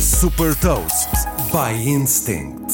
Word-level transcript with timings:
Super 0.00 0.56
Toast 0.56 1.08
by 1.52 1.88
Instinct. 1.88 2.72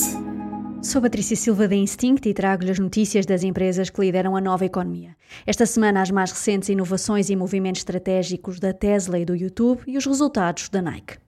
Sou 0.83 1.03
Patrícia 1.03 1.37
Silva 1.37 1.69
da 1.69 1.75
Instinct 1.75 2.27
e 2.27 2.33
trago-lhe 2.33 2.71
as 2.71 2.79
notícias 2.79 3.27
das 3.27 3.43
empresas 3.43 3.91
que 3.91 4.01
lideram 4.01 4.35
a 4.35 4.41
nova 4.41 4.65
economia. 4.65 5.15
Esta 5.47 5.67
semana, 5.67 6.01
as 6.01 6.11
mais 6.11 6.33
recentes 6.33 6.71
inovações 6.71 7.29
e 7.29 7.37
movimentos 7.37 7.81
estratégicos 7.81 8.59
da 8.59 8.73
Tesla 8.73 9.19
e 9.19 9.27
do 9.27 9.37
YouTube 9.37 9.83
e 9.87 9.99
os 9.99 10.07
resultados 10.07 10.71
da 10.71 10.81
Nike. 10.81 11.19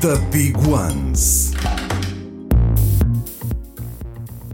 The 0.00 0.16
Big 0.30 0.54
Ones. 0.68 1.52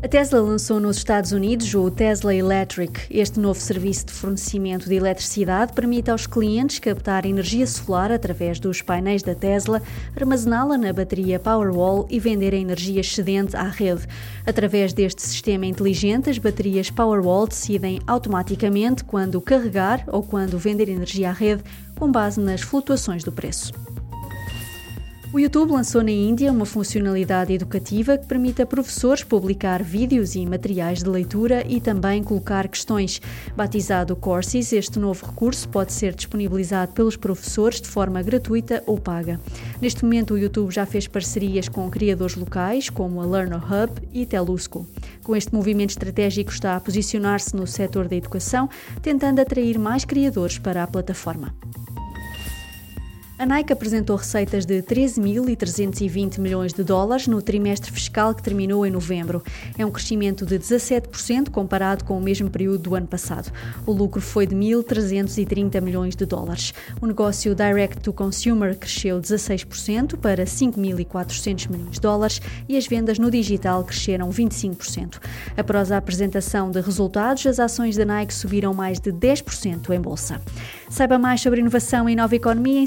A 0.04 0.08
Tesla 0.08 0.38
lançou 0.38 0.78
nos 0.78 0.98
Estados 0.98 1.32
Unidos 1.32 1.74
o 1.74 1.90
Tesla 1.90 2.34
Electric. 2.34 3.06
Este 3.08 3.40
novo 3.40 3.58
serviço 3.58 4.04
de 4.04 4.12
fornecimento 4.12 4.86
de 4.86 4.96
eletricidade 4.96 5.72
permite 5.72 6.10
aos 6.10 6.26
clientes 6.26 6.78
captar 6.78 7.24
energia 7.24 7.66
solar 7.66 8.12
através 8.12 8.60
dos 8.60 8.82
painéis 8.82 9.22
da 9.22 9.34
Tesla, 9.34 9.80
armazená-la 10.14 10.76
na 10.76 10.92
bateria 10.92 11.40
Powerwall 11.40 12.06
e 12.10 12.20
vender 12.20 12.52
a 12.52 12.58
energia 12.58 13.00
excedente 13.00 13.56
à 13.56 13.62
rede. 13.62 14.06
Através 14.44 14.92
deste 14.92 15.22
sistema 15.22 15.64
inteligente, 15.64 16.28
as 16.28 16.36
baterias 16.36 16.90
Powerwall 16.90 17.46
decidem 17.46 17.98
automaticamente 18.06 19.04
quando 19.04 19.40
carregar 19.40 20.04
ou 20.08 20.22
quando 20.22 20.58
vender 20.58 20.90
energia 20.90 21.30
à 21.30 21.32
rede, 21.32 21.62
com 21.98 22.12
base 22.12 22.38
nas 22.38 22.60
flutuações 22.60 23.24
do 23.24 23.32
preço. 23.32 23.72
O 25.34 25.38
YouTube 25.40 25.72
lançou 25.72 26.00
na 26.00 26.12
Índia 26.12 26.52
uma 26.52 26.64
funcionalidade 26.64 27.52
educativa 27.52 28.16
que 28.16 28.24
permite 28.24 28.62
a 28.62 28.66
professores 28.66 29.24
publicar 29.24 29.82
vídeos 29.82 30.36
e 30.36 30.46
materiais 30.46 31.02
de 31.02 31.10
leitura 31.10 31.64
e 31.68 31.80
também 31.80 32.22
colocar 32.22 32.68
questões. 32.68 33.20
Batizado 33.56 34.14
Courses, 34.14 34.72
este 34.72 34.96
novo 34.96 35.26
recurso 35.26 35.68
pode 35.68 35.92
ser 35.92 36.14
disponibilizado 36.14 36.92
pelos 36.92 37.16
professores 37.16 37.80
de 37.80 37.88
forma 37.88 38.22
gratuita 38.22 38.80
ou 38.86 38.96
paga. 38.96 39.40
Neste 39.82 40.04
momento, 40.04 40.34
o 40.34 40.38
YouTube 40.38 40.72
já 40.72 40.86
fez 40.86 41.08
parcerias 41.08 41.68
com 41.68 41.90
criadores 41.90 42.36
locais, 42.36 42.88
como 42.88 43.20
a 43.20 43.26
Learner 43.26 43.58
Hub 43.58 43.92
e 44.12 44.24
Telusco. 44.24 44.86
Com 45.24 45.34
este 45.34 45.52
movimento 45.52 45.90
estratégico, 45.90 46.52
está 46.52 46.76
a 46.76 46.80
posicionar-se 46.80 47.56
no 47.56 47.66
setor 47.66 48.06
da 48.06 48.14
educação, 48.14 48.70
tentando 49.02 49.40
atrair 49.40 49.80
mais 49.80 50.04
criadores 50.04 50.60
para 50.60 50.84
a 50.84 50.86
plataforma. 50.86 51.52
A 53.36 53.44
Nike 53.44 53.72
apresentou 53.72 54.14
receitas 54.14 54.64
de 54.64 54.80
13.320 54.80 56.38
milhões 56.38 56.72
de 56.72 56.84
dólares 56.84 57.26
no 57.26 57.42
trimestre 57.42 57.90
fiscal 57.90 58.32
que 58.32 58.40
terminou 58.40 58.86
em 58.86 58.92
novembro. 58.92 59.42
É 59.76 59.84
um 59.84 59.90
crescimento 59.90 60.46
de 60.46 60.56
17% 60.56 61.50
comparado 61.50 62.04
com 62.04 62.16
o 62.16 62.22
mesmo 62.22 62.48
período 62.48 62.78
do 62.78 62.94
ano 62.94 63.08
passado. 63.08 63.52
O 63.84 63.90
lucro 63.90 64.20
foi 64.20 64.46
de 64.46 64.54
1.330 64.54 65.80
milhões 65.80 66.14
de 66.14 66.24
dólares. 66.24 66.72
O 67.00 67.08
negócio 67.08 67.56
direct 67.56 68.00
to 68.02 68.12
consumer 68.12 68.78
cresceu 68.78 69.20
16% 69.20 70.16
para 70.16 70.44
5.400 70.44 71.68
milhões 71.68 71.90
de 71.90 72.00
dólares 72.00 72.40
e 72.68 72.76
as 72.76 72.86
vendas 72.86 73.18
no 73.18 73.32
digital 73.32 73.82
cresceram 73.82 74.30
25%. 74.30 75.18
Após 75.56 75.90
a 75.90 75.96
apresentação 75.96 76.70
de 76.70 76.80
resultados, 76.80 77.44
as 77.46 77.58
ações 77.58 77.96
da 77.96 78.04
Nike 78.04 78.32
subiram 78.32 78.72
mais 78.72 79.00
de 79.00 79.12
10% 79.12 79.90
em 79.90 80.00
bolsa. 80.00 80.40
Saiba 80.88 81.18
mais 81.18 81.40
sobre 81.40 81.60
inovação 81.60 82.08
e 82.08 82.14
nova 82.14 82.36
economia 82.36 82.78
em 82.78 82.86